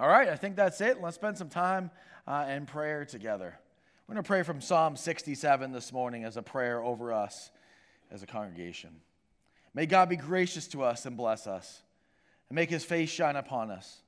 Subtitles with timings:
[0.00, 1.00] All right, I think that's it.
[1.02, 1.90] Let's spend some time
[2.24, 3.58] uh, in prayer together.
[4.06, 7.50] We're going to pray from Psalm 67 this morning as a prayer over us
[8.08, 8.90] as a congregation.
[9.74, 11.82] May God be gracious to us and bless us,
[12.48, 14.02] and make his face shine upon us,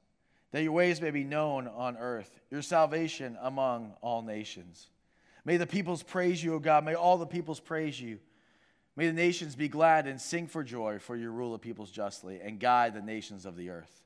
[0.53, 4.91] that your ways may be known on earth, your salvation among all nations.
[5.45, 6.85] May the peoples praise you, O God.
[6.85, 8.21] May all the peoples praise you.
[8.95, 12.41] May the nations be glad and sing for joy, for you rule the peoples justly
[12.41, 14.05] and guide the nations of the earth.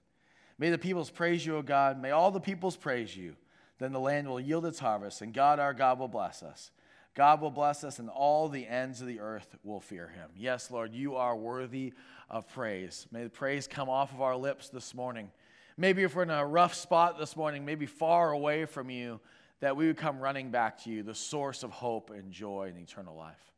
[0.58, 2.00] May the peoples praise you, O God.
[2.00, 3.36] May all the peoples praise you.
[3.78, 6.70] Then the land will yield its harvest, and God our God will bless us.
[7.14, 10.30] God will bless us, and all the ends of the earth will fear him.
[10.36, 11.92] Yes, Lord, you are worthy
[12.30, 13.06] of praise.
[13.10, 15.30] May the praise come off of our lips this morning.
[15.76, 19.20] Maybe if we're in a rough spot this morning, maybe far away from you,
[19.60, 22.78] that we would come running back to you, the source of hope and joy and
[22.78, 23.52] eternal life.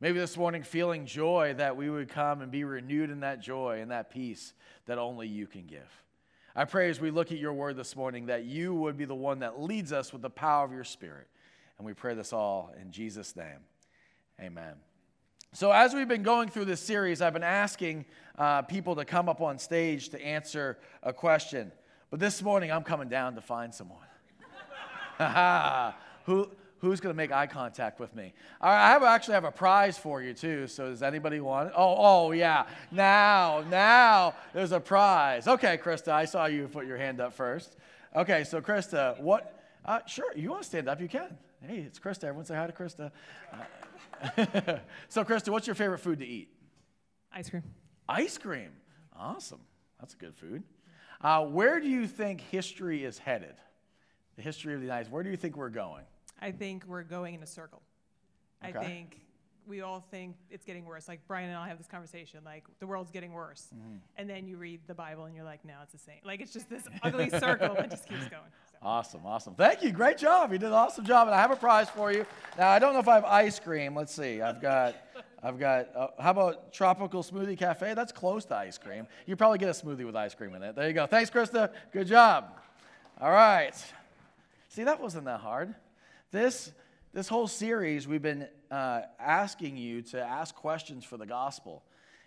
[0.00, 3.80] Maybe this morning, feeling joy, that we would come and be renewed in that joy
[3.80, 4.52] and that peace
[4.86, 5.90] that only you can give.
[6.54, 9.14] I pray as we look at your word this morning that you would be the
[9.14, 11.26] one that leads us with the power of your spirit.
[11.78, 13.60] And we pray this all in Jesus' name.
[14.40, 14.74] Amen.
[15.54, 18.06] So, as we've been going through this series, I've been asking
[18.38, 21.72] uh, people to come up on stage to answer a question.
[22.10, 23.98] But this morning, I'm coming down to find someone.
[26.24, 26.50] Who,
[26.82, 28.34] who's going to make eye contact with me?
[28.60, 30.66] I have, actually have a prize for you, too.
[30.66, 31.74] So, does anybody want it?
[31.74, 32.66] Oh, oh, yeah.
[32.90, 35.48] Now, now there's a prize.
[35.48, 37.76] Okay, Krista, I saw you put your hand up first.
[38.14, 39.58] Okay, so, Krista, what?
[39.84, 41.00] Uh, sure, you want to stand up?
[41.00, 41.38] You can.
[41.66, 42.24] Hey, it's Krista.
[42.24, 43.10] Everyone say hi to Krista.
[44.36, 44.76] Uh,
[45.08, 46.48] so, Krista, what's your favorite food to eat?
[47.32, 47.62] Ice cream.
[48.08, 48.70] Ice cream.
[49.16, 49.60] Awesome.
[49.98, 50.64] That's a good food.
[51.20, 53.54] Uh, where do you think history is headed?
[54.36, 56.04] the history of the United States, where do you think we're going?
[56.40, 57.82] I think we're going in a circle.
[58.64, 58.78] Okay.
[58.78, 59.20] I think
[59.66, 61.08] we all think it's getting worse.
[61.08, 63.68] Like Brian and I have this conversation, like the world's getting worse.
[63.74, 63.96] Mm-hmm.
[64.16, 66.18] And then you read the Bible and you're like, no, it's the same.
[66.24, 68.50] Like it's just this ugly circle that just keeps going.
[68.70, 68.78] So.
[68.82, 69.54] Awesome, awesome.
[69.54, 69.92] Thank you.
[69.92, 70.52] Great job.
[70.52, 71.28] You did an awesome job.
[71.28, 72.26] And I have a prize for you.
[72.58, 73.94] Now, I don't know if I have ice cream.
[73.94, 74.40] Let's see.
[74.40, 74.96] I've got,
[75.42, 77.94] I've got, uh, how about Tropical Smoothie Cafe?
[77.94, 79.06] That's close to ice cream.
[79.26, 80.74] You probably get a smoothie with ice cream in it.
[80.74, 81.06] There you go.
[81.06, 81.70] Thanks, Krista.
[81.92, 82.58] Good job.
[83.20, 83.74] All right.
[84.68, 85.74] See, that wasn't that hard.
[86.32, 86.72] This,
[87.12, 91.82] this whole series, we've been uh, asking you to ask questions for the gospel.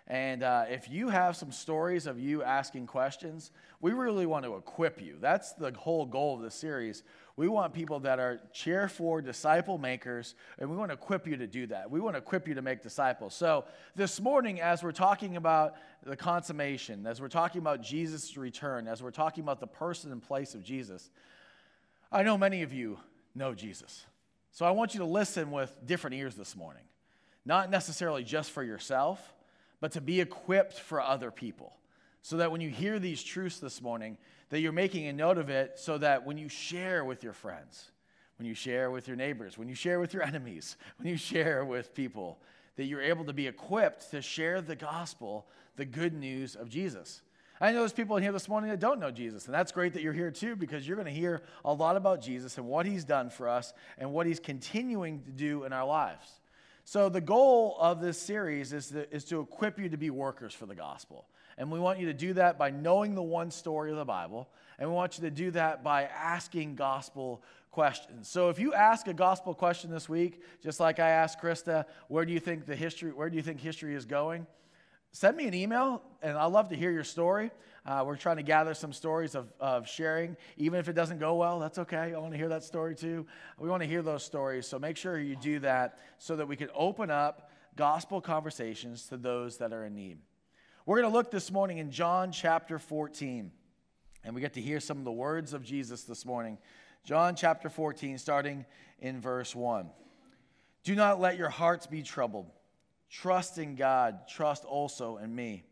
[0.05, 3.49] And uh, if you have some stories of you asking questions,
[3.81, 5.15] we really want to equip you.
[5.19, 7.01] That's the whole goal of the series.
[7.35, 11.37] We want people that are cheer for disciple makers, and we want to equip you
[11.37, 11.89] to do that.
[11.89, 13.33] We want to equip you to make disciples.
[13.33, 18.87] So, this morning, as we're talking about the consummation, as we're talking about Jesus' return,
[18.87, 21.09] as we're talking about the person and place of Jesus,
[22.11, 22.99] I know many of you
[23.35, 24.05] know Jesus.
[24.51, 26.83] So I want you to listen with different ears this morning.
[27.45, 29.33] Not necessarily just for yourself,
[29.81, 31.73] but to be equipped for other people.
[32.21, 34.17] So that when you hear these truths this morning,
[34.49, 37.91] that you're making a note of it so that when you share with your friends,
[38.37, 41.63] when you share with your neighbors, when you share with your enemies, when you share
[41.65, 42.39] with people,
[42.77, 47.21] that you're able to be equipped to share the gospel, the good news of Jesus.
[47.61, 49.93] I know there's people in here this morning that don't know Jesus, and that's great
[49.93, 52.85] that you're here too because you're going to hear a lot about Jesus and what
[52.85, 56.27] he's done for us and what he's continuing to do in our lives.
[56.83, 60.53] So, the goal of this series is to, is to equip you to be workers
[60.53, 61.25] for the gospel.
[61.57, 64.49] And we want you to do that by knowing the one story of the Bible,
[64.77, 67.41] and we want you to do that by asking gospel
[67.71, 68.27] questions.
[68.27, 72.25] So if you ask a gospel question this week, just like I asked Krista, where
[72.25, 74.45] do you think the history, where do you think history is going?
[75.15, 77.49] Send me an email, and I'd love to hear your story.
[77.85, 80.35] Uh, we're trying to gather some stories of, of sharing.
[80.57, 82.13] Even if it doesn't go well, that's okay.
[82.13, 83.25] I want to hear that story too.
[83.57, 84.67] We want to hear those stories.
[84.67, 89.15] So make sure you do that so that we can open up gospel conversations to
[89.15, 90.17] those that are in need.
[90.85, 93.51] We're going to look this morning in John chapter 14,
[94.25, 96.57] and we get to hear some of the words of Jesus this morning.
[97.05, 98.65] John chapter 14, starting
[98.99, 99.89] in verse 1.
[100.83, 102.51] Do not let your hearts be troubled.
[103.21, 105.63] Trust in God, trust also in me.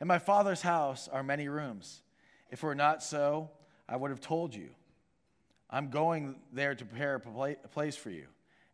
[0.00, 2.02] In my Father's house are many rooms.
[2.50, 3.50] If it were not so,
[3.88, 4.70] I would have told you.
[5.68, 8.26] I'm going there to prepare a place for you.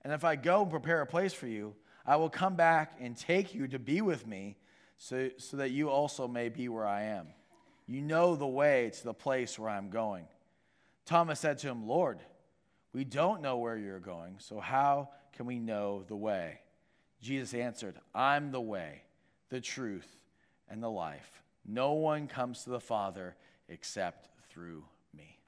[0.03, 1.75] And if I go and prepare a place for you,
[2.05, 4.59] I will come back and take you to be with me
[4.99, 7.29] so, so that you also may be where I am.
[7.87, 10.27] You know the way to the place where I'm going.
[11.07, 12.19] Thomas said to him, Lord,
[12.93, 16.61] we don't know where you're going, so how can we know the way?
[17.25, 19.01] Jesus answered, I'm the way,
[19.49, 20.07] the truth,
[20.69, 21.43] and the life.
[21.67, 23.35] No one comes to the Father
[23.67, 24.85] except through
[25.17, 25.39] me.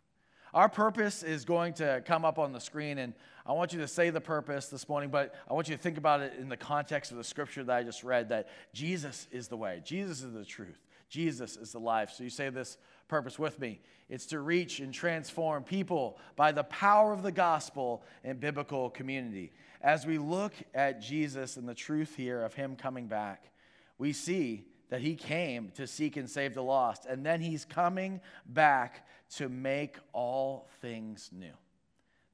[0.54, 3.12] Our purpose is going to come up on the screen, and
[3.44, 5.98] I want you to say the purpose this morning, but I want you to think
[5.98, 9.48] about it in the context of the scripture that I just read that Jesus is
[9.48, 10.80] the way, Jesus is the truth,
[11.10, 12.10] Jesus is the life.
[12.10, 16.64] So you say this purpose with me it's to reach and transform people by the
[16.64, 19.52] power of the gospel and biblical community.
[19.82, 23.50] As we look at Jesus and the truth here of him coming back,
[23.98, 28.20] we see that he came to seek and save the lost, and then he's coming
[28.46, 29.06] back
[29.36, 31.52] to make all things new.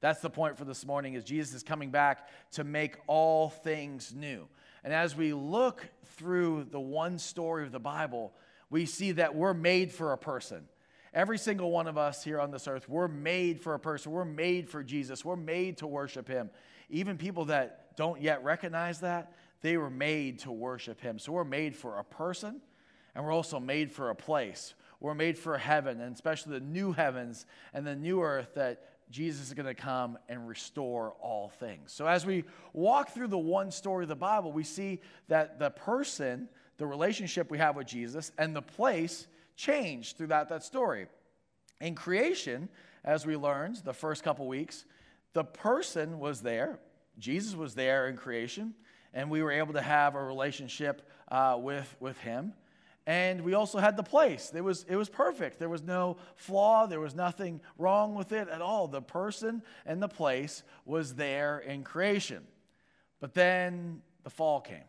[0.01, 4.13] That's the point for this morning is Jesus is coming back to make all things
[4.13, 4.47] new.
[4.83, 5.87] And as we look
[6.17, 8.33] through the one story of the Bible,
[8.69, 10.67] we see that we're made for a person.
[11.13, 14.11] Every single one of us here on this earth, we're made for a person.
[14.11, 15.23] We're made for Jesus.
[15.23, 16.49] We're made to worship him.
[16.89, 21.19] Even people that don't yet recognize that, they were made to worship him.
[21.19, 22.61] So we're made for a person,
[23.13, 24.73] and we're also made for a place.
[24.99, 29.47] We're made for heaven, and especially the new heavens and the new earth that Jesus
[29.47, 31.91] is going to come and restore all things.
[31.91, 35.69] So, as we walk through the one story of the Bible, we see that the
[35.69, 41.07] person, the relationship we have with Jesus, and the place changed throughout that story.
[41.81, 42.69] In creation,
[43.03, 44.85] as we learned the first couple weeks,
[45.33, 46.79] the person was there,
[47.19, 48.73] Jesus was there in creation,
[49.13, 52.53] and we were able to have a relationship uh, with, with him.
[53.05, 54.51] And we also had the place.
[54.55, 55.59] It was, it was perfect.
[55.59, 56.87] There was no flaw.
[56.87, 58.87] There was nothing wrong with it at all.
[58.87, 62.47] The person and the place was there in creation.
[63.19, 64.85] But then the fall came.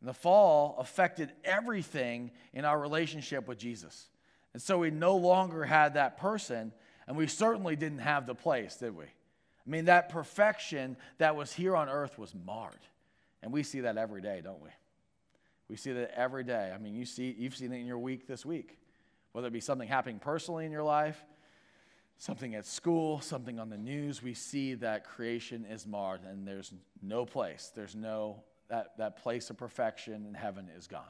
[0.00, 4.08] And the fall affected everything in our relationship with Jesus.
[4.52, 6.72] And so we no longer had that person,
[7.06, 9.04] and we certainly didn't have the place, did we?
[9.04, 12.80] I mean, that perfection that was here on earth was marred.
[13.42, 14.70] And we see that every day, don't we?
[15.68, 16.72] We see that every day.
[16.74, 18.78] I mean, you see, you've seen it in your week this week,
[19.32, 21.22] whether it be something happening personally in your life,
[22.16, 24.22] something at school, something on the news.
[24.22, 26.72] We see that creation is marred and there's
[27.02, 27.70] no place.
[27.74, 31.02] There's no, that, that place of perfection in heaven is gone.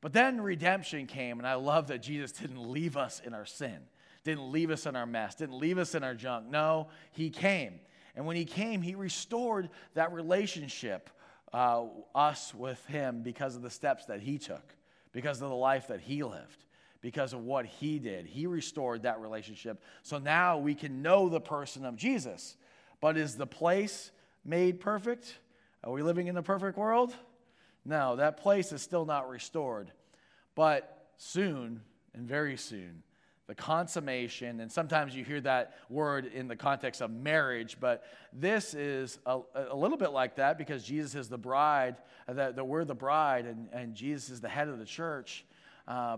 [0.00, 3.78] But then redemption came, and I love that Jesus didn't leave us in our sin,
[4.22, 6.48] didn't leave us in our mess, didn't leave us in our junk.
[6.48, 7.80] No, He came.
[8.14, 11.10] And when He came, He restored that relationship
[11.54, 11.84] uh,
[12.16, 14.74] us with him because of the steps that he took,
[15.12, 16.64] because of the life that he lived,
[17.00, 18.26] because of what he did.
[18.26, 19.80] He restored that relationship.
[20.02, 22.56] So now we can know the person of Jesus.
[23.00, 24.10] But is the place
[24.44, 25.38] made perfect?
[25.84, 27.14] Are we living in a perfect world?
[27.84, 29.92] No, that place is still not restored.
[30.54, 31.82] But soon,
[32.14, 33.02] and very soon,
[33.46, 38.72] the consummation, and sometimes you hear that word in the context of marriage, but this
[38.72, 41.96] is a, a little bit like that because Jesus is the bride,
[42.26, 45.44] that, that we're the bride, and, and Jesus is the head of the church.
[45.86, 46.16] Uh,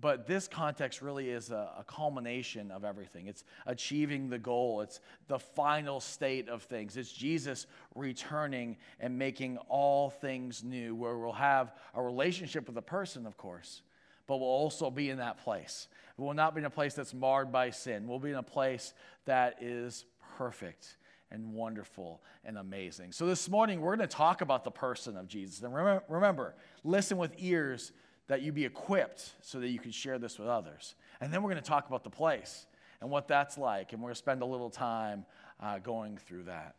[0.00, 3.26] but this context really is a, a, culmination of everything.
[3.26, 6.96] It's achieving the goal, it's the final state of things.
[6.96, 12.82] It's Jesus returning and making all things new, where we'll have a relationship with a
[12.82, 13.82] person, of course,
[14.26, 15.88] but we'll also be in that place.
[16.16, 18.06] We will not be in a place that's marred by sin.
[18.06, 18.92] We'll be in a place
[19.24, 20.04] that is
[20.36, 20.96] perfect
[21.30, 23.12] and wonderful and amazing.
[23.12, 25.62] So this morning, we're going to talk about the person of Jesus.
[25.62, 26.54] And remember, remember,
[26.84, 27.92] listen with ears
[28.28, 30.94] that you be equipped so that you can share this with others.
[31.20, 32.66] And then we're going to talk about the place
[33.00, 33.92] and what that's like.
[33.92, 35.26] And we're going to spend a little time
[35.60, 36.76] uh, going through that.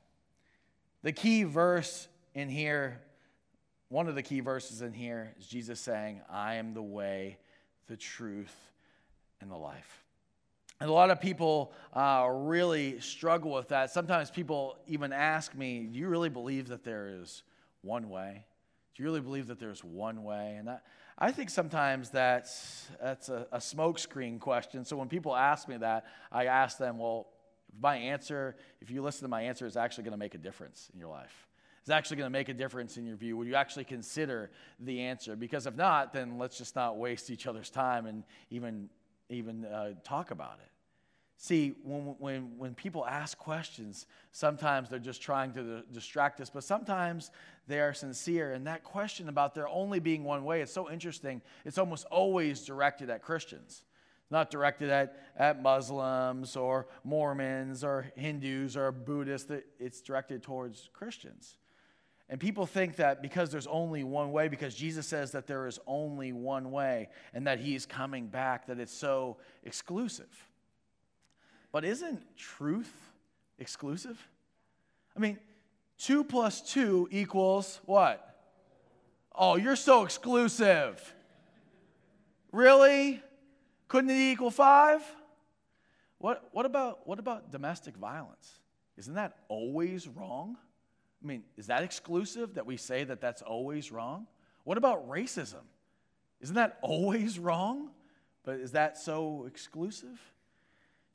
[1.03, 3.01] The key verse in here
[3.89, 7.39] one of the key verses in here is Jesus saying, I am the way,
[7.87, 8.55] the truth,
[9.41, 10.03] and the life.
[10.79, 13.89] And a lot of people uh, really struggle with that.
[13.89, 17.41] Sometimes people even ask me, Do you really believe that there is
[17.81, 18.45] one way?
[18.95, 20.55] Do you really believe that there's one way?
[20.57, 20.77] And I,
[21.21, 24.85] I think sometimes that's, that's a, a smokescreen question.
[24.85, 27.27] So when people ask me that, I ask them, Well,
[27.79, 30.89] my answer, if you listen to my answer, is actually going to make a difference
[30.93, 31.47] in your life
[31.89, 33.35] is actually going to make a difference in your view?
[33.37, 35.35] Would you actually consider the answer?
[35.35, 38.89] Because if not, then let's just not waste each other's time and even,
[39.29, 40.69] even uh, talk about it.
[41.41, 46.65] See, when, when, when people ask questions, sometimes they're just trying to distract us, but
[46.65, 47.31] sometimes
[47.65, 48.51] they are sincere.
[48.51, 51.41] And that question about there only being one way, it's so interesting.
[51.63, 53.83] It's almost always directed at Christians,
[54.29, 59.49] not directed at, at Muslims or Mormons or Hindus or Buddhists.
[59.79, 61.55] It's directed towards Christians.
[62.27, 65.79] And people think that because there's only one way, because Jesus says that there is
[65.87, 70.48] only one way and that he's coming back, that it's so exclusive.
[71.71, 72.91] But isn't truth
[73.57, 74.17] exclusive?
[75.15, 75.37] I mean,
[75.97, 78.25] two plus two equals what?
[79.35, 81.13] Oh, you're so exclusive.
[82.51, 83.21] Really?
[83.87, 85.01] Couldn't it equal five?
[86.17, 88.59] What, what, about, what about domestic violence?
[88.97, 90.57] Isn't that always wrong?
[91.23, 94.27] I mean, is that exclusive that we say that that's always wrong?
[94.63, 95.63] What about racism?
[96.41, 97.89] Isn't that always wrong?
[98.43, 100.19] But is that so exclusive?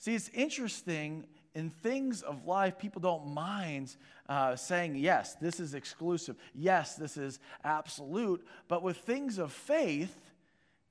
[0.05, 3.97] See, it's interesting in things of life, people don't mind
[4.29, 6.37] uh, saying, yes, this is exclusive.
[6.55, 8.47] Yes, this is absolute.
[8.69, 10.15] But with things of faith,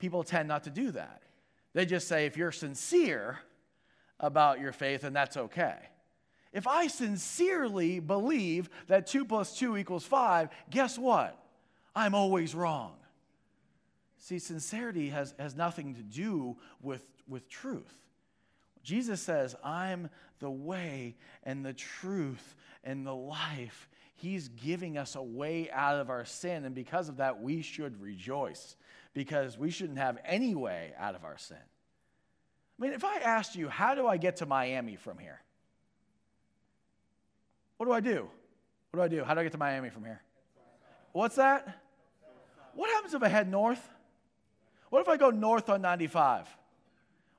[0.00, 1.22] people tend not to do that.
[1.74, 3.38] They just say, if you're sincere
[4.18, 5.76] about your faith, then that's okay.
[6.52, 11.38] If I sincerely believe that 2 plus 2 equals 5, guess what?
[11.94, 12.96] I'm always wrong.
[14.18, 18.03] See, sincerity has, has nothing to do with, with truth.
[18.84, 23.88] Jesus says, I'm the way and the truth and the life.
[24.14, 28.00] He's giving us a way out of our sin, and because of that, we should
[28.00, 28.76] rejoice
[29.12, 31.56] because we shouldn't have any way out of our sin.
[31.56, 35.40] I mean, if I asked you, how do I get to Miami from here?
[37.76, 38.28] What do I do?
[38.90, 39.24] What do I do?
[39.24, 40.20] How do I get to Miami from here?
[41.12, 41.80] What's that?
[42.74, 43.88] What happens if I head north?
[44.90, 46.48] What if I go north on 95?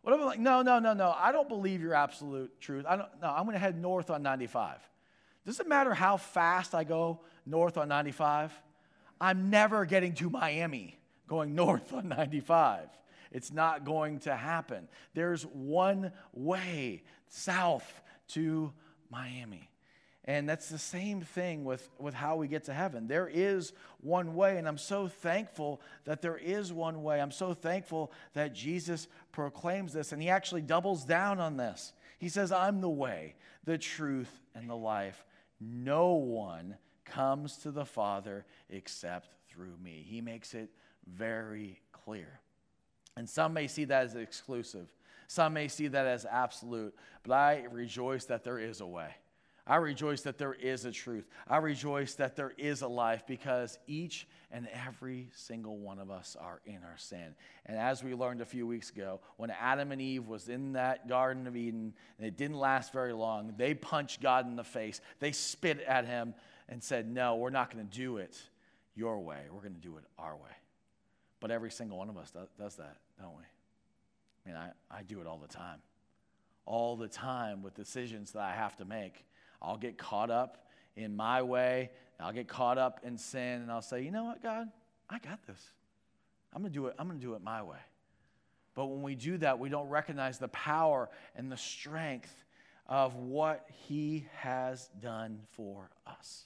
[0.05, 2.85] What I'm like, no, no, no, no, I don't believe your absolute truth.
[2.87, 4.77] I don't, no, I'm going to head north on 95.
[5.47, 8.53] Does it matter how fast I go north on 95?
[9.19, 12.87] I'm never getting to Miami going north on 95.
[13.31, 14.89] It's not going to happen.
[15.15, 18.73] There's one way south to
[19.09, 19.71] Miami.
[20.27, 23.07] And that's the same thing with, with how we get to heaven.
[23.07, 27.21] There is one way, and I'm so thankful that there is one way.
[27.21, 31.93] I'm so thankful that Jesus proclaims this, and he actually doubles down on this.
[32.17, 35.23] He says, I'm the way, the truth, and the life.
[35.61, 40.03] No one comes to the Father except through me.
[40.07, 40.71] He makes it
[41.05, 42.39] very clear.
[43.15, 44.87] And some may see that as exclusive,
[45.27, 49.09] some may see that as absolute, but I rejoice that there is a way.
[49.67, 51.27] I rejoice that there is a truth.
[51.47, 56.37] I rejoice that there is a life because each and every single one of us
[56.39, 57.35] are in our sin.
[57.65, 61.07] And as we learned a few weeks ago, when Adam and Eve was in that
[61.07, 65.01] Garden of Eden, and it didn't last very long, they punched God in the face.
[65.19, 66.35] They spit at him
[66.69, 68.39] and said, No, we're not going to do it
[68.93, 69.41] your way.
[69.51, 70.51] We're going to do it our way.
[71.39, 73.43] But every single one of us does, that, don't we?
[74.45, 75.79] I mean, I, I do it all the time.
[76.67, 79.25] All the time with decisions that I have to make
[79.61, 81.91] I'll get caught up in my way.
[82.19, 84.69] I'll get caught up in sin, and I'll say, you know what, God,
[85.09, 85.71] I got this.
[86.53, 86.95] I'm going to do it.
[86.97, 87.79] I'm going to do it my way.
[88.73, 92.33] But when we do that, we don't recognize the power and the strength
[92.87, 96.45] of what He has done for us.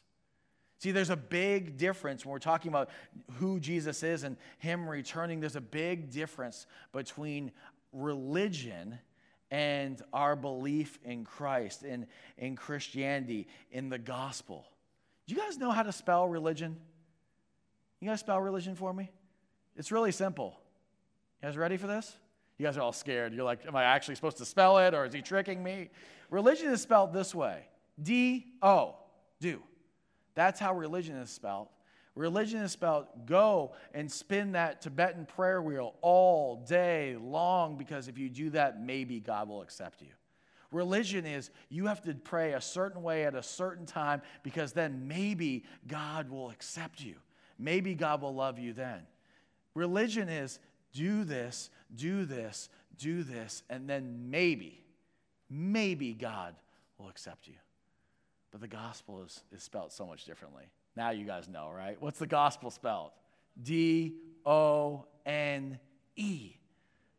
[0.80, 2.90] See, there's a big difference when we're talking about
[3.34, 5.40] who Jesus is and Him returning.
[5.40, 7.52] There's a big difference between
[7.92, 8.98] religion
[9.52, 12.06] and our belief in Christ, in,
[12.38, 14.66] in Christianity, in the gospel.
[15.28, 16.78] Do you guys know how to spell religion?
[18.00, 19.12] You guys spell religion for me?
[19.76, 20.60] It's really simple.
[21.42, 22.16] You guys ready for this?
[22.58, 23.34] You guys are all scared.
[23.34, 25.90] You're like, am I actually supposed to spell it or is he tricking me?
[26.30, 27.64] Religion is spelled this way
[28.02, 28.96] D O,
[29.40, 29.62] do.
[30.36, 31.70] That's how religion is spelled.
[32.20, 38.18] Religion is spelled go and spin that Tibetan prayer wheel all day long because if
[38.18, 40.10] you do that, maybe God will accept you.
[40.70, 45.08] Religion is you have to pray a certain way at a certain time because then
[45.08, 47.16] maybe God will accept you.
[47.58, 49.00] Maybe God will love you then.
[49.74, 50.60] Religion is
[50.92, 54.84] do this, do this, do this, and then maybe,
[55.50, 56.54] maybe God
[56.98, 57.56] will accept you.
[58.52, 60.66] But the gospel is, is spelled so much differently.
[61.00, 61.96] Now you guys know, right?
[62.02, 63.12] What's the gospel spelled?
[63.64, 64.16] D
[64.46, 65.80] O N
[66.18, 66.58] E.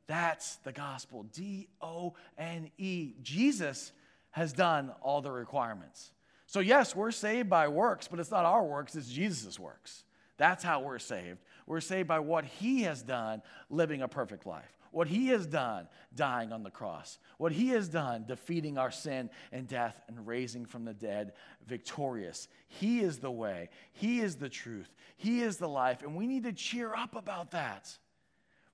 [0.07, 1.23] That's the gospel.
[1.33, 3.15] D O N E.
[3.23, 3.93] Jesus
[4.33, 6.13] has done all the requirements.
[6.45, 10.05] So, yes, we're saved by works, but it's not our works, it's Jesus' works.
[10.37, 11.39] That's how we're saved.
[11.67, 15.89] We're saved by what he has done, living a perfect life what he has done
[16.15, 20.67] dying on the cross, what he has done defeating our sin and death and raising
[20.67, 21.33] from the dead
[21.67, 22.49] victorious.
[22.69, 26.45] He is the way, he is the truth, he is the life, and we need
[26.45, 27.97] to cheer up about that.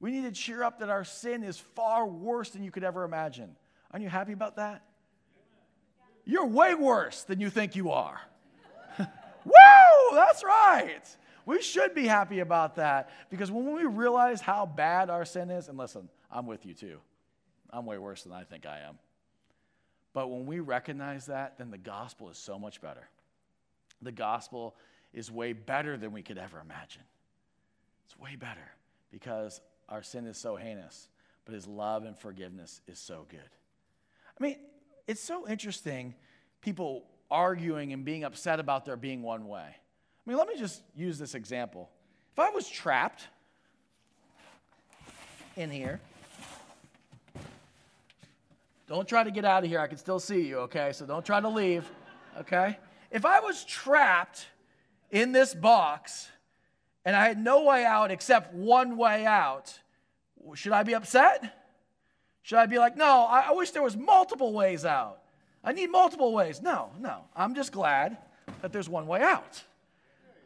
[0.01, 3.05] We need to cheer up that our sin is far worse than you could ever
[3.05, 3.57] imagine.
[3.91, 4.83] Aren't you happy about that?
[6.25, 8.21] You're way worse than you think you are.
[8.99, 10.13] Woo!
[10.13, 11.03] That's right.
[11.47, 15.69] We should be happy about that because when we realize how bad our sin is,
[15.69, 16.99] and listen, I'm with you too.
[17.71, 18.99] I'm way worse than I think I am.
[20.13, 23.09] But when we recognize that, then the gospel is so much better.
[24.03, 24.75] The gospel
[25.15, 27.03] is way better than we could ever imagine.
[28.07, 28.69] It's way better
[29.13, 31.09] because our sin is so heinous,
[31.45, 33.39] but his love and forgiveness is so good.
[34.39, 34.57] I mean,
[35.07, 36.15] it's so interesting
[36.61, 39.77] people arguing and being upset about there being one way.
[40.27, 41.89] I mean, let me just use this example.
[42.33, 43.29] If I was trapped,
[45.57, 46.01] in here.
[48.87, 49.81] Don't try to get out of here.
[49.81, 50.93] I can still see you, okay?
[50.93, 51.91] So don't try to leave,
[52.39, 52.79] okay?
[53.11, 54.47] If I was trapped
[55.11, 56.29] in this box
[57.05, 59.77] and I had no way out except one way out,
[60.55, 61.63] should I be upset?
[62.43, 65.19] Should I be like, no, I, wish there was multiple ways out?
[65.65, 66.63] I need multiple ways.
[66.63, 67.25] No, no.
[67.35, 68.19] I'm just glad
[68.63, 69.65] that there's one way out.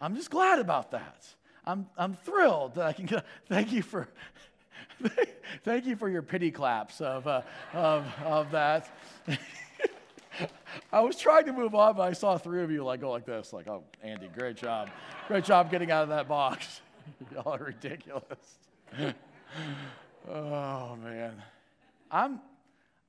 [0.01, 1.27] I'm just glad about that.
[1.67, 3.25] I'm, I'm thrilled that I can get.
[3.49, 4.09] Thank you for,
[5.65, 7.43] thank you for your pity claps of, uh,
[7.73, 8.91] of, of that.
[10.93, 13.27] I was trying to move on, but I saw three of you like go like
[13.27, 14.89] this, like, "Oh, Andy, great job,
[15.29, 16.81] great job getting out of that box."
[17.33, 18.59] Y'all are ridiculous.
[20.29, 21.35] oh man,
[22.11, 22.41] I'm,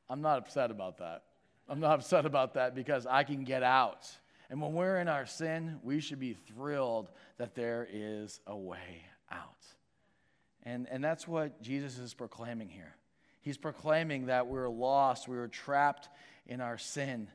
[0.09, 1.23] I'm not upset about that.
[1.69, 4.09] I'm not upset about that because I can get out.
[4.51, 9.05] And when we're in our sin, we should be thrilled that there is a way
[9.31, 9.65] out.
[10.63, 12.97] And, and that's what Jesus is proclaiming here.
[13.39, 16.09] He's proclaiming that we're lost, we were trapped
[16.45, 17.29] in our sin.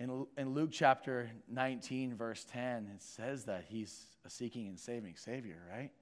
[0.00, 5.14] In, in Luke chapter 19, verse 10, it says that he's a seeking and saving
[5.14, 5.92] Savior, right?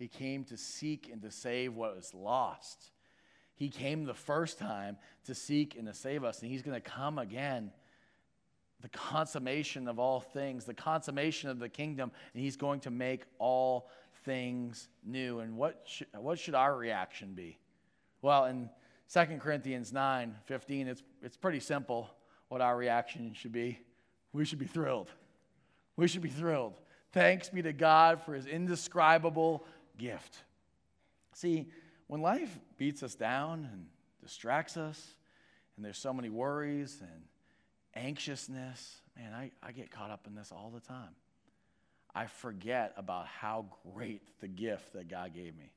[0.00, 2.90] He came to seek and to save what was lost.
[3.54, 4.96] He came the first time
[5.26, 7.70] to seek and to save us, and he's going to come again
[8.80, 13.24] the consummation of all things, the consummation of the kingdom, and he's going to make
[13.38, 13.88] all
[14.24, 15.40] things new.
[15.40, 17.58] And what should, what should our reaction be?
[18.22, 18.68] Well, in
[19.12, 22.10] 2 Corinthians 9 15, it's, it's pretty simple
[22.48, 23.78] what our reaction should be.
[24.32, 25.10] We should be thrilled.
[25.96, 26.80] We should be thrilled.
[27.12, 29.64] Thanks be to God for his indescribable
[29.96, 30.44] gift.
[31.32, 31.70] See,
[32.06, 33.86] when life beats us down and
[34.22, 35.14] distracts us,
[35.76, 37.22] and there's so many worries and
[37.98, 38.96] anxiousness.
[39.16, 41.14] Man, I, I get caught up in this all the time.
[42.14, 45.70] I forget about how great the gift that God gave me.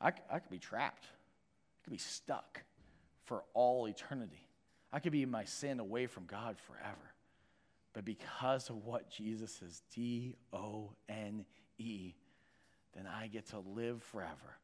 [0.00, 2.62] I, I could be trapped, I could be stuck
[3.24, 4.48] for all eternity.
[4.92, 7.14] I could be in my sin away from God forever.
[7.94, 11.44] But because of what Jesus is, D O N
[11.78, 12.14] E,
[12.94, 14.58] then I get to live forever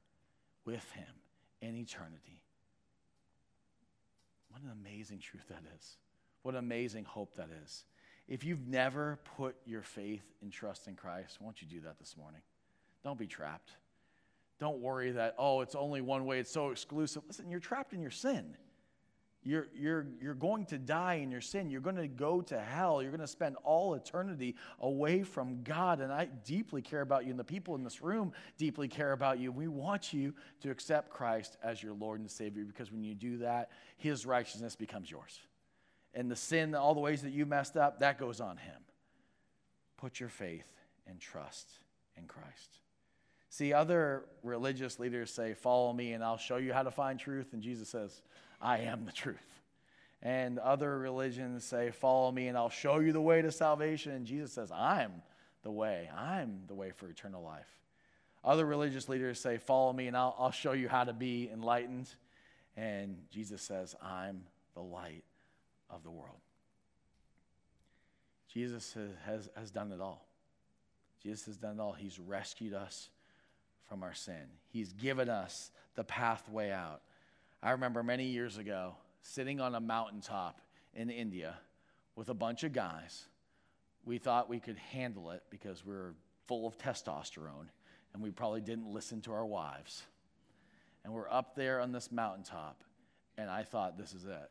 [0.64, 1.14] with Him
[1.60, 2.42] in eternity.
[4.50, 5.96] What an amazing truth that is.
[6.42, 7.84] What an amazing hope that is.
[8.28, 12.16] If you've never put your faith and trust in Christ, won't you do that this
[12.16, 12.40] morning?
[13.02, 13.72] Don't be trapped.
[14.60, 17.22] Don't worry that, oh, it's only one way, it's so exclusive.
[17.26, 18.56] Listen, you're trapped in your sin.
[19.42, 21.70] You're, you're, you're going to die in your sin.
[21.70, 23.00] You're going to go to hell.
[23.00, 26.02] You're going to spend all eternity away from God.
[26.02, 29.38] And I deeply care about you, and the people in this room deeply care about
[29.38, 29.50] you.
[29.50, 33.38] We want you to accept Christ as your Lord and Savior because when you do
[33.38, 35.40] that, His righteousness becomes yours
[36.14, 38.80] and the sin, all the ways that you messed up, that goes on him.
[39.96, 40.70] Put your faith
[41.06, 41.70] and trust
[42.16, 42.80] in Christ.
[43.48, 47.52] See, other religious leaders say, Follow me and I'll show you how to find truth.
[47.52, 48.22] And Jesus says,
[48.60, 49.36] I am the truth.
[50.22, 54.12] And other religions say, Follow me and I'll show you the way to salvation.
[54.12, 55.22] And Jesus says, I'm
[55.62, 56.08] the way.
[56.16, 57.68] I'm the way for eternal life.
[58.44, 62.08] Other religious leaders say, Follow me and I'll, I'll show you how to be enlightened.
[62.76, 64.44] And Jesus says, I'm
[64.74, 65.24] the light
[65.92, 66.40] of the world.
[68.52, 70.26] Jesus has, has, has done it all.
[71.22, 71.92] Jesus has done it all.
[71.92, 73.10] He's rescued us
[73.88, 77.02] from our sin, He's given us the pathway out.
[77.62, 80.60] I remember many years ago sitting on a mountaintop
[80.94, 81.56] in India
[82.14, 83.26] with a bunch of guys.
[84.04, 86.14] We thought we could handle it because we were
[86.46, 87.68] full of testosterone
[88.14, 90.02] and we probably didn't listen to our wives.
[91.04, 92.82] And we're up there on this mountaintop,
[93.38, 94.50] and I thought, this is it.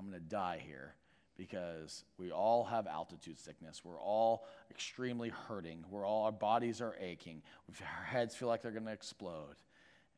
[0.00, 0.94] I'm going to die here
[1.36, 3.82] because we all have altitude sickness.
[3.84, 5.84] We're all extremely hurting.
[5.90, 7.42] We're all, our bodies are aching.
[7.82, 9.56] Our heads feel like they're going to explode.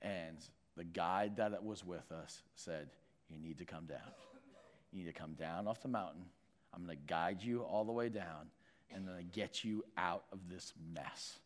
[0.01, 0.39] And
[0.77, 2.91] the guide that was with us said,
[3.29, 3.99] You need to come down.
[4.93, 6.27] You need to come down off the mountain.
[6.73, 8.51] I'm going to guide you all the way down
[8.95, 11.41] and then get you out of this mess.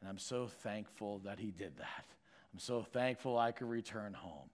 [0.00, 2.04] And I'm so thankful that he did that.
[2.52, 4.50] I'm so thankful I could return home.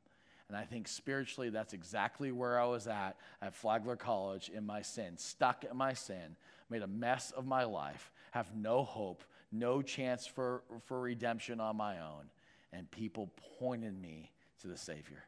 [0.49, 4.81] And I think spiritually, that's exactly where I was at at Flagler College in my
[4.81, 6.37] sin, stuck in my sin,
[6.71, 11.77] made a mess of my life, have no hope, no chance for, for redemption on
[11.77, 12.31] my own.
[12.73, 14.31] And people pointed me
[14.63, 15.25] to the Savior.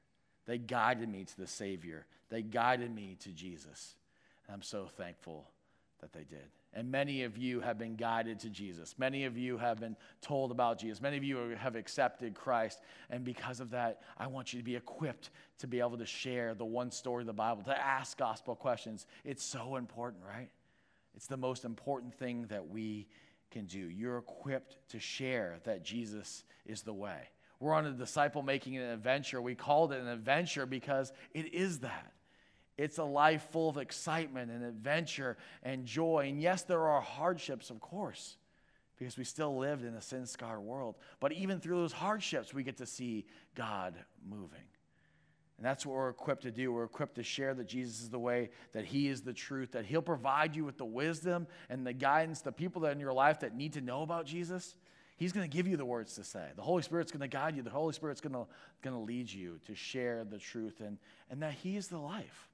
[0.47, 2.07] They guided me to the Savior.
[2.31, 3.95] They guided me to Jesus.
[4.47, 5.49] And I'm so thankful
[6.01, 6.49] that they did.
[6.73, 8.95] And many of you have been guided to Jesus.
[8.97, 11.01] Many of you have been told about Jesus.
[11.01, 12.81] Many of you have accepted Christ.
[13.11, 16.55] And because of that, I want you to be equipped to be able to share
[16.55, 19.07] the one story of the Bible, to ask gospel questions.
[19.25, 20.49] It's so important, right?
[21.17, 23.09] It's the most important thing that we
[23.51, 23.79] can do.
[23.79, 27.29] You're equipped to share that Jesus is the way.
[27.59, 29.43] We're on a disciple making an adventure.
[29.43, 32.13] We called it an adventure because it is that.
[32.81, 36.29] It's a life full of excitement and adventure and joy.
[36.31, 38.39] And yes, there are hardships, of course,
[38.99, 40.97] because we still lived in a sin scarred world.
[41.21, 44.65] But even through those hardships, we get to see God moving.
[45.59, 46.73] And that's what we're equipped to do.
[46.73, 49.85] We're equipped to share that Jesus is the way, that He is the truth, that
[49.85, 53.41] He'll provide you with the wisdom and the guidance, the people that in your life
[53.41, 54.75] that need to know about Jesus.
[55.19, 56.47] He's going to give you the words to say.
[56.57, 57.63] The Holy Spirit's going to guide you.
[57.63, 58.47] The Holy Spirit's going to,
[58.81, 60.97] going to lead you to share the truth and,
[61.31, 62.50] and that He is the life.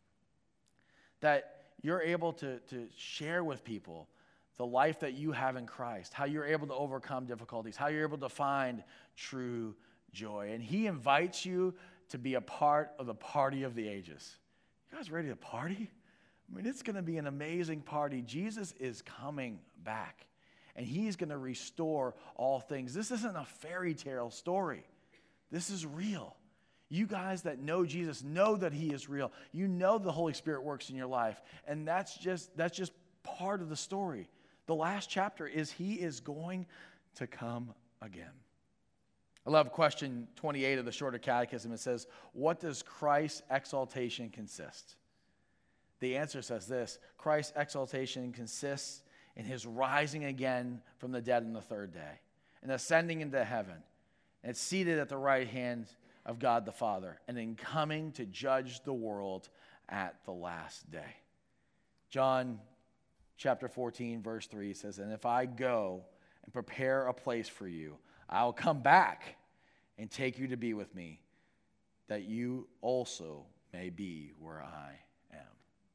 [1.21, 4.09] That you're able to, to share with people
[4.57, 8.03] the life that you have in Christ, how you're able to overcome difficulties, how you're
[8.03, 8.83] able to find
[9.17, 9.75] true
[10.13, 10.51] joy.
[10.53, 11.75] And He invites you
[12.11, 14.37] to be a part of the party of the ages.
[14.91, 15.91] You guys ready to party?
[16.51, 18.23] I mean, it's going to be an amazing party.
[18.23, 20.27] Jesus is coming back,
[20.77, 22.95] and he's going to restore all things.
[22.95, 24.85] This isn't a fairy tale story,
[25.51, 26.37] this is real.
[26.89, 29.33] You guys that know Jesus know that he is real.
[29.53, 33.61] You know the Holy Spirit works in your life, and that's just that's just part
[33.61, 34.29] of the story.
[34.67, 36.67] The last chapter is he is going
[37.17, 38.31] to come again.
[39.47, 41.73] I love question 28 of the Shorter Catechism.
[41.73, 44.97] It says, What does Christ's exaltation consist?
[46.01, 49.03] The answer says this Christ's exaltation consists
[49.37, 52.21] in his rising again from the dead on the third day
[52.63, 53.77] and ascending into heaven.
[54.43, 55.87] And seated at the right hand
[56.27, 59.49] of God the Father and in coming to judge the world
[59.89, 61.17] at the last day.
[62.11, 62.59] John
[63.39, 66.05] chapter 14, verse 3 says, And if I go
[66.45, 67.97] and prepare a place for you,
[68.29, 69.37] I'll come back
[69.99, 71.21] and take you to be with me,
[72.09, 74.99] that you also may be where I
[75.33, 75.47] am.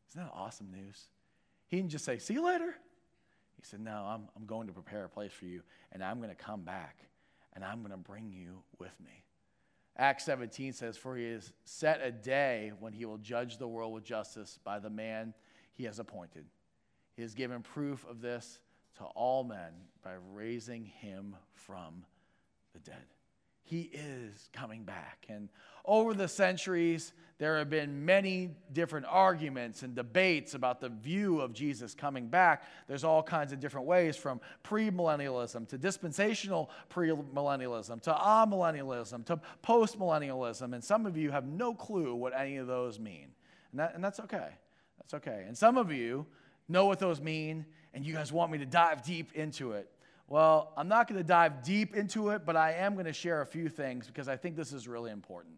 [0.10, 1.08] Isn't that awesome news?
[1.68, 2.74] He didn't just say, See you later.
[3.58, 6.30] He said, No, I'm, I'm going to prepare a place for you, and I'm going
[6.30, 6.98] to come back,
[7.54, 9.24] and I'm going to bring you with me.
[10.02, 13.94] Acts 17 says, For he has set a day when he will judge the world
[13.94, 15.36] with justice by the man
[15.76, 16.46] he has appointed.
[17.16, 18.62] He has given proof of this
[18.98, 22.04] to all men by raising him from
[22.74, 23.06] the dead.
[23.62, 25.28] He is coming back.
[25.30, 25.50] And
[25.86, 31.54] over the centuries, there have been many different arguments and debates about the view of
[31.54, 32.62] Jesus coming back.
[32.88, 40.76] There's all kinds of different ways from premillennialism to dispensational premillennialism to amillennialism to postmillennialism.
[40.76, 43.30] And some of you have no clue what any of those mean.
[43.72, 44.50] And, that, and that's okay.
[45.00, 45.46] That's okay.
[45.48, 46.28] And some of you
[46.70, 49.90] know what those mean, and you guys want me to dive deep into it.
[50.28, 53.42] Well, I'm not going to dive deep into it, but I am going to share
[53.42, 55.56] a few things because I think this is really important.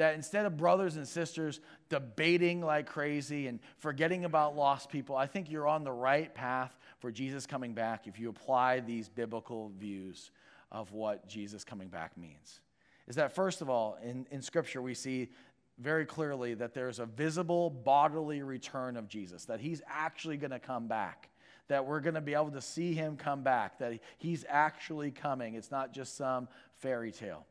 [0.00, 1.60] That instead of brothers and sisters
[1.90, 6.74] debating like crazy and forgetting about lost people, I think you're on the right path
[7.00, 10.30] for Jesus coming back if you apply these biblical views
[10.72, 12.60] of what Jesus coming back means.
[13.08, 15.28] Is that, first of all, in, in Scripture, we see
[15.78, 20.58] very clearly that there's a visible bodily return of Jesus, that he's actually going to
[20.58, 21.28] come back
[21.68, 25.54] that we're going to be able to see him come back, that he's actually coming.
[25.54, 27.46] It's not just some fairy tale.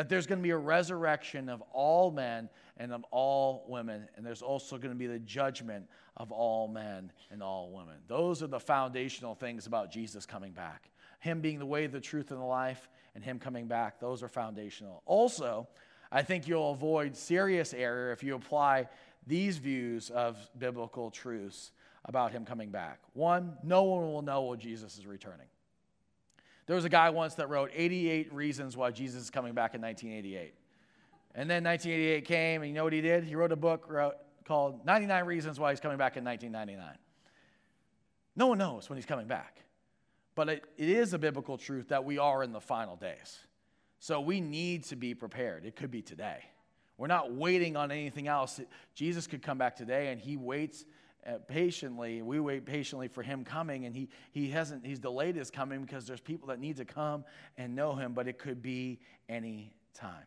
[0.00, 4.24] That there's going to be a resurrection of all men and of all women, and
[4.24, 5.84] there's also going to be the judgment
[6.16, 7.96] of all men and all women.
[8.08, 10.88] Those are the foundational things about Jesus coming back.
[11.18, 14.28] Him being the way, the truth, and the life, and Him coming back, those are
[14.28, 15.02] foundational.
[15.04, 15.68] Also,
[16.10, 18.88] I think you'll avoid serious error if you apply
[19.26, 21.72] these views of biblical truths
[22.06, 23.00] about him coming back.
[23.12, 25.48] One, no one will know when Jesus is returning.
[26.70, 29.80] There was a guy once that wrote 88 reasons why Jesus is coming back in
[29.80, 30.54] 1988.
[31.34, 33.24] And then 1988 came, and you know what he did?
[33.24, 36.96] He wrote a book wrote, called 99 Reasons Why He's Coming Back in 1999.
[38.36, 39.64] No one knows when he's coming back.
[40.36, 43.40] But it, it is a biblical truth that we are in the final days.
[43.98, 45.66] So we need to be prepared.
[45.66, 46.44] It could be today.
[46.96, 48.60] We're not waiting on anything else.
[48.94, 50.84] Jesus could come back today, and he waits
[51.26, 52.22] uh, patiently.
[52.22, 56.06] We wait patiently for him coming, and he, he hasn't, he's delayed his coming because
[56.06, 57.24] there's people that need to come
[57.56, 60.24] and know him, but it could be any time.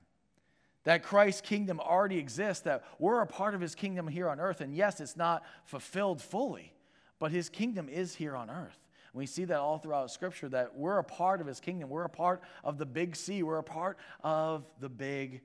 [0.83, 4.61] That Christ's kingdom already exists, that we're a part of his kingdom here on earth.
[4.61, 6.73] And yes, it's not fulfilled fully,
[7.19, 8.77] but his kingdom is here on earth.
[9.13, 11.89] We see that all throughout Scripture that we're a part of his kingdom.
[11.89, 13.43] We're a part of the big C.
[13.43, 15.41] We're a part of the big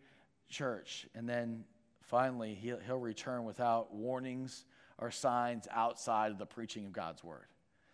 [0.49, 1.07] church.
[1.15, 1.65] And then
[2.01, 4.65] finally, he'll, he'll return without warnings
[4.99, 7.47] are signs outside of the preaching of God's word.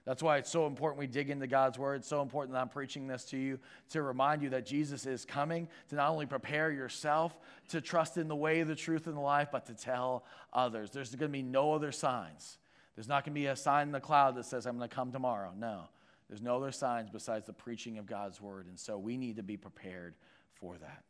[0.05, 2.01] That's why it's so important we dig into God's word.
[2.01, 3.59] It's so important that I'm preaching this to you
[3.91, 7.39] to remind you that Jesus is coming to not only prepare yourself
[7.69, 10.91] to trust in the way, the truth, and the life, but to tell others.
[10.91, 12.59] There's going to be no other signs.
[12.95, 14.95] There's not going to be a sign in the cloud that says, I'm going to
[14.95, 15.53] come tomorrow.
[15.57, 15.85] No.
[16.29, 18.67] There's no other signs besides the preaching of God's word.
[18.67, 20.15] And so we need to be prepared
[20.53, 21.03] for that.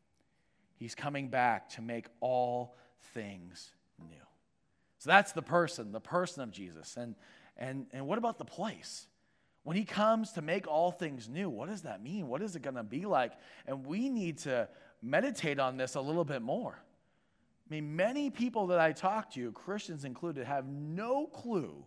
[0.76, 2.76] He's coming back to make all
[3.12, 4.14] things new.
[5.04, 6.96] So that's the person, the person of Jesus.
[6.96, 7.14] And,
[7.58, 9.06] and, and what about the place?
[9.62, 12.26] When he comes to make all things new, what does that mean?
[12.26, 13.32] What is it going to be like?
[13.66, 14.66] And we need to
[15.02, 16.78] meditate on this a little bit more.
[16.78, 21.84] I mean, many people that I talk to, Christians included, have no clue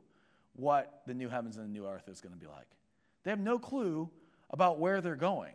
[0.53, 2.67] what the new heavens and the new earth is going to be like.
[3.23, 4.11] They have no clue
[4.51, 5.53] about where they're going.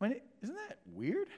[0.00, 1.28] I mean, isn't that weird?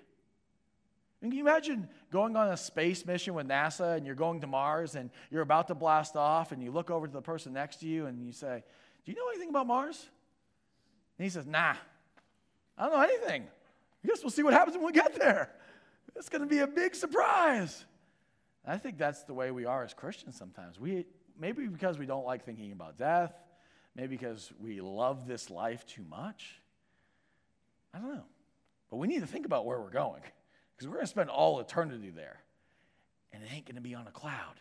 [1.21, 4.95] Can you imagine going on a space mission with NASA and you're going to Mars
[4.95, 7.87] and you're about to blast off and you look over to the person next to
[7.87, 8.63] you and you say,
[9.05, 10.07] Do you know anything about Mars?
[11.19, 11.75] And he says, Nah,
[12.77, 13.45] I don't know anything.
[14.05, 15.51] I guess we'll see what happens when we get there.
[16.15, 17.85] It's going to be a big surprise.
[18.67, 20.79] I think that's the way we are as Christians sometimes.
[20.79, 21.07] We,
[21.39, 23.33] maybe because we don't like thinking about death,
[23.95, 26.61] maybe because we love this life too much.
[27.95, 28.25] I don't know.
[28.91, 30.23] But we need to think about where we're going
[30.77, 32.43] because we're going to spend all eternity there.
[33.33, 34.61] And it ain't going to be on a cloud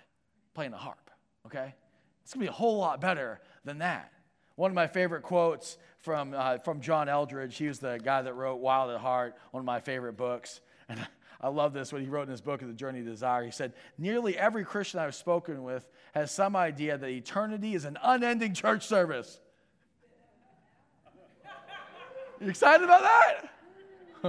[0.54, 1.10] playing a harp,
[1.46, 1.76] okay?
[2.24, 4.12] It's going to be a whole lot better than that.
[4.56, 8.34] One of my favorite quotes from, uh, from John Eldredge, he was the guy that
[8.34, 10.62] wrote Wild at Heart, one of my favorite books.
[10.88, 11.06] And
[11.42, 13.44] I love this, what he wrote in his book, The Journey to Desire.
[13.44, 17.98] He said, Nearly every Christian I've spoken with has some idea that eternity is an
[18.02, 19.42] unending church service.
[22.40, 23.55] you excited about that?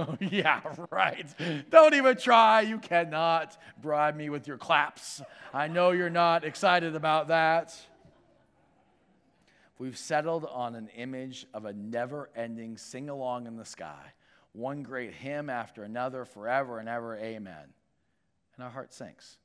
[0.19, 1.25] Yeah, right.
[1.69, 2.61] Don't even try.
[2.61, 5.21] You cannot bribe me with your claps.
[5.53, 7.75] I know you're not excited about that.
[9.79, 14.13] We've settled on an image of a never ending sing along in the sky
[14.57, 17.73] one great hymn after another, forever and ever, amen.
[18.55, 19.37] And our heart sinks.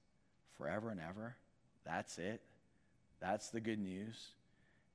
[0.56, 1.36] Forever and ever,
[1.84, 2.40] that's it.
[3.20, 4.28] That's the good news.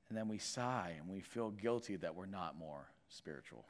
[0.08, 3.64] And then we sigh and we feel guilty that we're not more spiritual.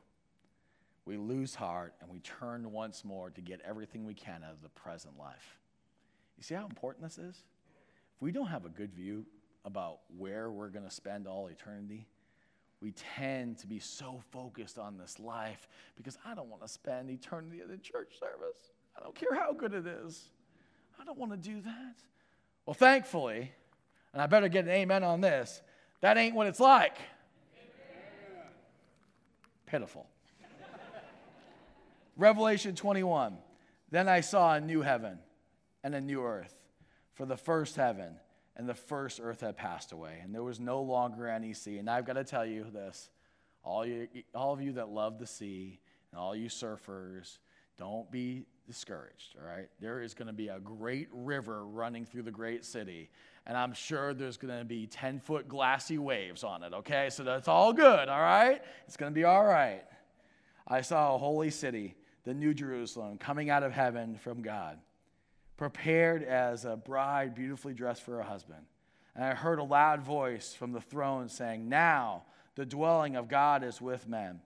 [1.08, 4.60] We lose heart and we turn once more to get everything we can out of
[4.60, 5.56] the present life.
[6.36, 7.44] You see how important this is?
[8.14, 9.24] If we don't have a good view
[9.64, 12.06] about where we're going to spend all eternity,
[12.82, 15.66] we tend to be so focused on this life
[15.96, 18.72] because I don't want to spend eternity at a church service.
[18.94, 20.28] I don't care how good it is.
[21.00, 21.96] I don't want to do that.
[22.66, 23.50] Well, thankfully,
[24.12, 25.62] and I better get an amen on this,
[26.02, 26.98] that ain't what it's like.
[29.64, 30.06] Pitiful.
[32.18, 33.38] Revelation 21.
[33.90, 35.18] Then I saw a new heaven
[35.82, 36.54] and a new earth,
[37.14, 38.16] for the first heaven
[38.58, 41.78] and the first earth had passed away, and there was no longer any sea.
[41.78, 43.08] And I've got to tell you this
[43.64, 45.78] all, you, all of you that love the sea,
[46.10, 47.38] and all you surfers,
[47.76, 49.68] don't be discouraged, all right?
[49.80, 53.10] There is going to be a great river running through the great city,
[53.46, 57.10] and I'm sure there's going to be 10 foot glassy waves on it, okay?
[57.10, 58.60] So that's all good, all right?
[58.86, 59.84] It's going to be all right.
[60.66, 61.94] I saw a holy city,
[62.28, 64.78] the New Jerusalem, coming out of heaven from God
[65.56, 68.66] prepared as a bride beautifully dressed for her husband.
[69.16, 73.64] And I heard a loud voice from the throne saying, Now the dwelling of God
[73.64, 74.40] is with men,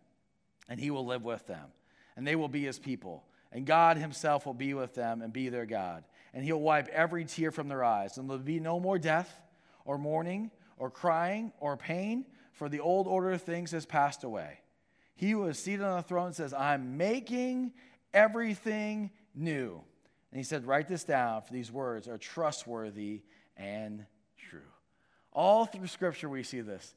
[0.68, 1.73] and he will live with them,
[2.14, 3.25] and they will be his people.
[3.51, 6.05] And God himself will be with them and be their God.
[6.33, 8.16] And he'll wipe every tear from their eyes.
[8.16, 9.40] And there'll be no more death,
[9.85, 14.62] or mourning, or crying, or pain, for the old order of things has passed away.
[15.23, 17.71] He who is seated on the throne says, I'm making
[18.13, 19.81] everything new.
[20.33, 23.23] And he said, Write this down, for these words are trustworthy
[23.57, 24.05] and
[24.37, 24.59] true.
[25.33, 26.97] All through Scripture, we see this.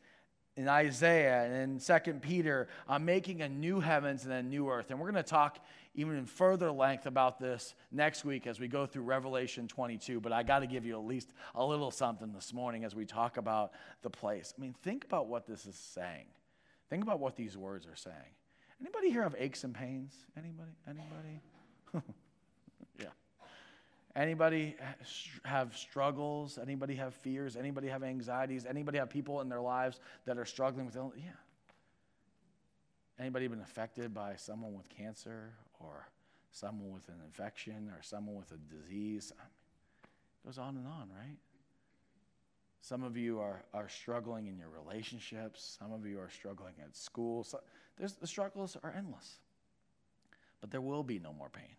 [0.58, 4.90] In Isaiah and in 2 Peter, I'm making a new heavens and a new earth.
[4.90, 8.68] And we're going to talk even in further length about this next week as we
[8.68, 10.20] go through Revelation 22.
[10.20, 13.06] But I got to give you at least a little something this morning as we
[13.06, 14.52] talk about the place.
[14.58, 16.26] I mean, think about what this is saying.
[16.90, 18.16] Think about what these words are saying.
[18.82, 20.14] Anybody here have aches and pains?
[20.38, 20.72] Anybody?
[20.88, 21.42] Anybody?
[23.00, 23.08] Yeah.
[24.16, 24.76] Anybody
[25.44, 26.58] have struggles?
[26.58, 27.58] Anybody have fears?
[27.58, 28.66] Anybody have anxieties?
[28.66, 31.18] Anybody have people in their lives that are struggling with illness?
[31.18, 31.32] Yeah.
[33.20, 36.08] Anybody been affected by someone with cancer or
[36.52, 39.34] someone with an infection or someone with a disease?
[40.04, 41.38] It goes on and on, right?
[42.86, 45.76] Some of you are, are struggling in your relationships.
[45.80, 47.44] Some of you are struggling at school.
[47.44, 47.60] So
[47.98, 49.40] the struggles are endless.
[50.62, 51.78] But there will be no more pain.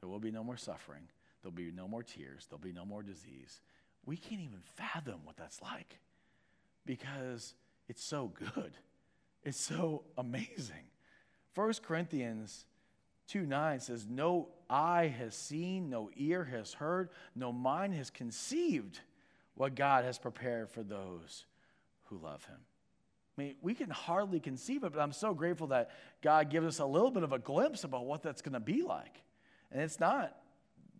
[0.00, 1.04] There will be no more suffering.
[1.40, 2.46] There'll be no more tears.
[2.46, 3.62] There'll be no more disease.
[4.04, 5.98] We can't even fathom what that's like
[6.84, 7.54] because
[7.88, 8.72] it's so good.
[9.44, 10.90] It's so amazing.
[11.54, 12.66] 1 Corinthians
[13.28, 19.00] 2 9 says, No eye has seen, no ear has heard, no mind has conceived
[19.58, 21.44] what God has prepared for those
[22.04, 22.58] who love him.
[23.36, 25.90] I mean, we can hardly conceive it, but I'm so grateful that
[26.22, 28.82] God gives us a little bit of a glimpse about what that's going to be
[28.82, 29.20] like.
[29.72, 30.36] And it's not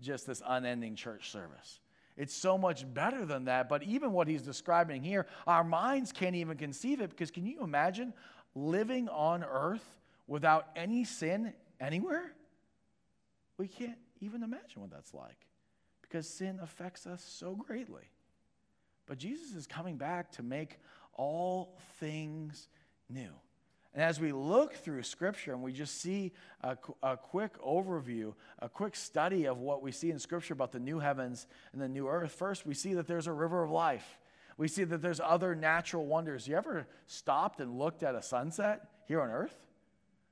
[0.00, 1.78] just this unending church service.
[2.16, 3.68] It's so much better than that.
[3.68, 7.62] But even what he's describing here, our minds can't even conceive it because can you
[7.62, 8.12] imagine
[8.56, 9.94] living on earth
[10.26, 12.32] without any sin anywhere?
[13.56, 15.46] We can't even imagine what that's like
[16.02, 18.10] because sin affects us so greatly.
[19.08, 20.78] But Jesus is coming back to make
[21.14, 22.68] all things
[23.08, 23.30] new.
[23.94, 28.68] And as we look through Scripture and we just see a, a, quick overview, a
[28.68, 32.06] quick study of what we see in Scripture about the new heavens and the new
[32.06, 34.18] earth, first we see that there's a river of life.
[34.58, 36.46] We see that there's other natural wonders.
[36.46, 39.56] You ever stopped and looked at a sunset here on earth?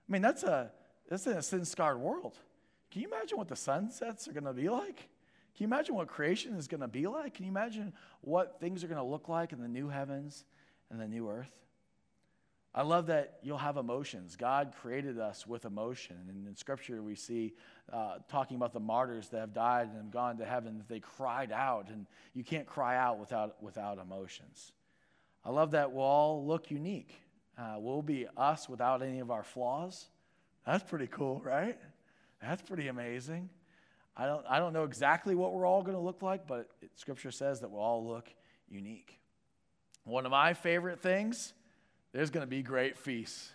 [0.09, 0.71] I mean, that's a
[1.09, 2.37] that's in a sin scarred world.
[2.91, 5.09] Can you imagine what the sunsets are going to be like?
[5.57, 7.35] Can you imagine what creation is going to be like?
[7.35, 10.45] Can you imagine what things are going to look like in the new heavens
[10.91, 11.51] and the new earth?
[12.75, 14.37] I love that you'll have emotions.
[14.37, 16.17] God created us with emotion.
[16.29, 17.55] And in Scripture, we see
[17.91, 21.01] uh, talking about the martyrs that have died and have gone to heaven, that they
[21.01, 21.89] cried out.
[21.89, 24.73] And you can't cry out without, without emotions.
[25.43, 27.15] I love that we'll all look unique.
[27.57, 30.09] Uh, we'll be us without any of our flaws.
[30.67, 31.79] That's pretty cool, right?
[32.43, 33.49] That's pretty amazing.
[34.17, 36.91] I don't, I don't know exactly what we're all going to look like, but it,
[36.97, 38.29] Scripture says that we'll all look
[38.69, 39.19] unique.
[40.05, 41.53] One of my favorite things
[42.13, 43.53] there's going to be great feasts.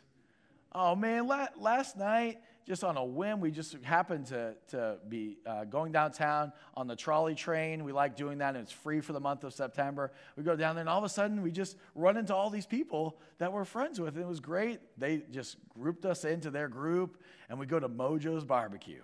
[0.73, 5.39] Oh man, la- last night, just on a whim, we just happened to, to be
[5.47, 7.83] uh, going downtown on the trolley train.
[7.83, 10.11] We like doing that, and it's free for the month of September.
[10.37, 12.67] We go down there, and all of a sudden, we just run into all these
[12.67, 14.13] people that we're friends with.
[14.15, 14.79] And it was great.
[14.97, 17.17] They just grouped us into their group,
[17.49, 19.01] and we go to Mojo's Barbecue.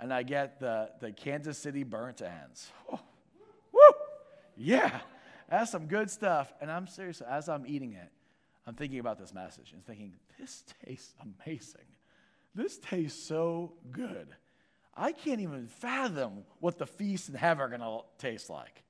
[0.00, 2.70] And I get the, the Kansas City burnt ends.
[2.92, 3.00] Oh,
[3.72, 3.80] woo!
[4.56, 5.00] Yeah,
[5.48, 6.52] that's some good stuff.
[6.60, 8.10] And I'm serious, as I'm eating it,
[8.66, 11.86] I'm thinking about this message and thinking, this tastes amazing.
[12.54, 14.28] This tastes so good.
[14.94, 18.82] I can't even fathom what the feasts in heaven are going to taste like.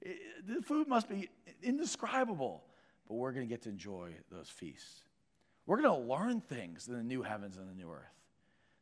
[0.00, 1.28] It, the food must be
[1.62, 2.64] indescribable,
[3.06, 5.02] but we're going to get to enjoy those feasts.
[5.66, 8.19] We're going to learn things in the new heavens and the new earth.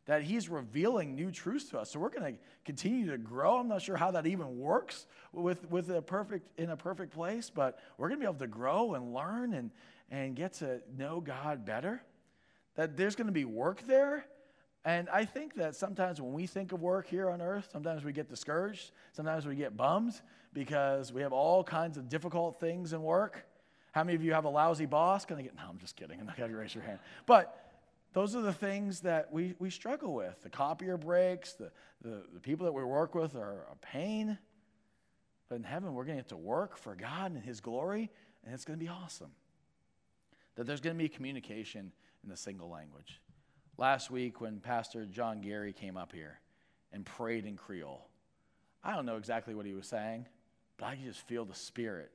[0.08, 1.90] That he's revealing new truths to us.
[1.90, 3.58] So we're going to continue to grow.
[3.58, 7.50] I'm not sure how that even works with, with a perfect in a perfect place,
[7.50, 9.70] but we're going to be able to grow and learn and,
[10.10, 12.02] and get to know God better,
[12.74, 14.24] that there's going to be work there.
[14.82, 18.14] And I think that sometimes when we think of work here on earth, sometimes we
[18.14, 20.18] get discouraged, sometimes we get bummed
[20.54, 23.44] because we have all kinds of difficult things in work.
[23.92, 25.26] How many of you have a lousy boss?
[25.26, 26.18] Can I get, no, I'm just kidding.
[26.18, 26.98] I'm not going to raise your hand.
[27.26, 27.67] But
[28.18, 30.42] those are the things that we, we struggle with.
[30.42, 31.70] The copier breaks, the,
[32.02, 34.36] the, the people that we work with are a pain.
[35.48, 38.10] But in heaven, we're going to get to work for God and His glory,
[38.44, 39.30] and it's going to be awesome
[40.56, 41.92] that there's going to be communication
[42.24, 43.20] in the single language.
[43.76, 46.40] Last week, when Pastor John Gary came up here
[46.92, 48.08] and prayed in Creole,
[48.82, 50.26] I don't know exactly what he was saying,
[50.76, 52.10] but I could just feel the Spirit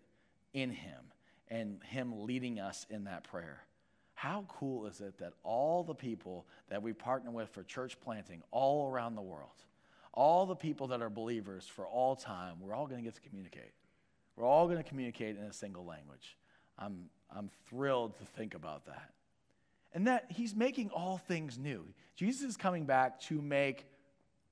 [0.54, 1.00] in him
[1.48, 3.64] and him leading us in that prayer.
[4.24, 8.42] How cool is it that all the people that we partner with for church planting
[8.52, 9.66] all around the world,
[10.14, 13.30] all the people that are believers for all time, we're all going to get to
[13.30, 13.74] communicate.
[14.38, 16.38] We're all going to communicate in a single language.
[16.80, 19.10] I'm, I'm thrilled to think about that.
[19.94, 21.84] And that he's making all things new.
[22.16, 23.86] Jesus is coming back to make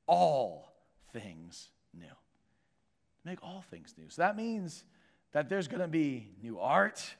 [0.05, 0.73] all
[1.13, 2.13] things new.
[3.23, 4.09] Make all things new.
[4.09, 4.83] So that means
[5.31, 7.15] that there's going to be new art,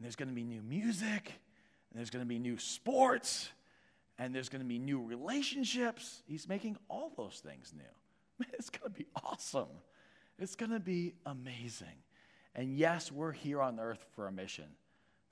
[0.00, 1.30] and there's going to be new music,
[1.90, 3.50] and there's going to be new sports,
[4.18, 6.22] and there's going to be new relationships.
[6.26, 8.46] He's making all those things new.
[8.54, 9.68] It's going to be awesome.
[10.38, 12.02] It's going to be amazing.
[12.54, 14.64] And yes, we're here on earth for a mission,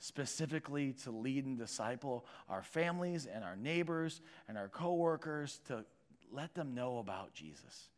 [0.00, 5.86] specifically to lead and disciple our families and our neighbors and our coworkers to
[6.30, 7.88] let them know about Jesus.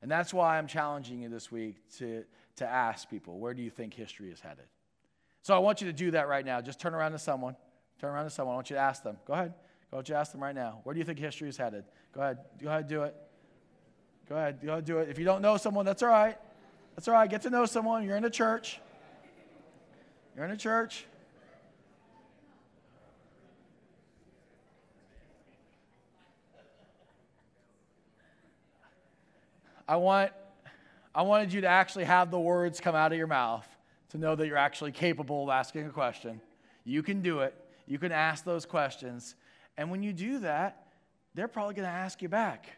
[0.00, 2.24] And that's why I'm challenging you this week to,
[2.56, 4.64] to ask people, where do you think history is headed?
[5.44, 6.62] So I want you to do that right now.
[6.62, 7.54] Just turn around to someone.
[8.00, 8.54] Turn around to someone.
[8.54, 9.18] I want you to ask them.
[9.26, 9.52] Go ahead.
[9.90, 10.80] Go ahead, ask them right now.
[10.84, 11.84] Where do you think history is headed?
[12.14, 12.38] Go ahead.
[12.62, 13.14] Go ahead, and do it.
[14.26, 14.58] Go ahead.
[14.64, 15.10] Go ahead, do it.
[15.10, 16.38] If you don't know someone, that's all right.
[16.96, 17.28] That's all right.
[17.28, 18.06] Get to know someone.
[18.06, 18.80] You're in a church.
[20.34, 21.04] You're in a church.
[29.86, 30.32] I want
[31.14, 33.68] I wanted you to actually have the words come out of your mouth
[34.14, 36.40] to know that you're actually capable of asking a question.
[36.84, 37.52] You can do it.
[37.84, 39.34] You can ask those questions.
[39.76, 40.86] And when you do that,
[41.34, 42.68] they're probably going to ask you back.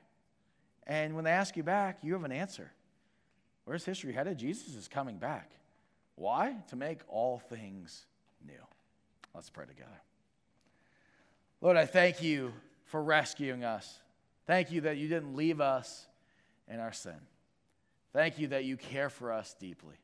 [0.87, 2.73] And when they ask you back, you have an answer.
[3.67, 4.39] Where's history headed?
[4.39, 5.51] Jesus is coming back.
[6.15, 6.57] Why?
[6.71, 8.07] To make all things
[8.43, 8.55] new.
[9.35, 10.01] Let's pray together.
[11.61, 12.55] Lord, I thank you
[12.87, 13.99] for rescuing us.
[14.47, 16.07] Thank you that you didn't leave us
[16.67, 17.21] in our sin.
[18.15, 19.97] Thank you that you care for us deeply.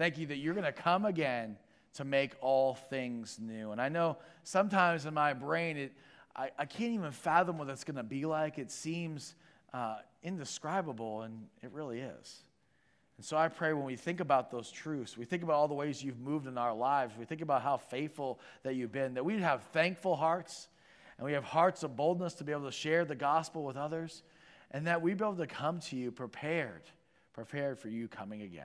[0.00, 1.58] Thank you that you're going to come again
[1.92, 3.72] to make all things new.
[3.72, 5.92] And I know sometimes in my brain, it,
[6.34, 8.58] I, I can't even fathom what that's going to be like.
[8.58, 9.34] It seems
[9.74, 12.44] uh, indescribable, and it really is.
[13.18, 15.74] And so I pray when we think about those truths, we think about all the
[15.74, 19.24] ways you've moved in our lives, we think about how faithful that you've been, that
[19.26, 20.68] we'd have thankful hearts
[21.18, 24.22] and we have hearts of boldness to be able to share the gospel with others,
[24.70, 26.84] and that we be able to come to you prepared,
[27.34, 28.64] prepared for you coming again.